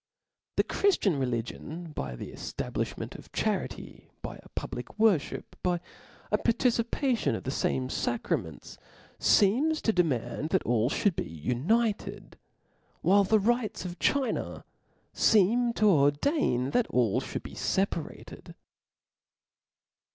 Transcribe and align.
The 0.57 0.63
Chriftian 0.63 1.19
religion, 1.19 1.91
by 1.93 2.15
the 2.15 2.31
eftablifliment 2.31 3.15
of 3.19 3.31
charity, 3.31 4.09
by 4.23 4.37
a 4.41 4.49
public 4.55 4.87
worfhip, 4.97 5.43
by 5.61 5.79
a 6.31 6.39
participation 6.39 7.35
o^ 7.35 7.43
the 7.43 7.51
fame 7.51 7.87
facraments, 7.87 8.79
feems 9.19 9.79
to 9.83 9.93
demand, 9.93 10.49
that 10.49 10.63
all 10.63 10.89
Ihould 10.89 11.15
be 11.15 11.29
united, 11.29 12.35
while 13.01 13.23
the 13.23 13.37
rites 13.37 13.85
of 13.85 13.99
China 13.99 14.65
fcem 15.13 15.75
to 15.75 15.87
ordain 15.87 16.71
that 16.71 16.87
all 16.87 17.19
(hould 17.21 17.43
be 17.43 17.53
feparated. 17.53 18.55